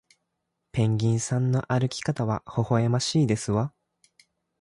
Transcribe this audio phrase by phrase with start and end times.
[0.71, 3.71] ペンギンさんの歩き方はほほえましいですわ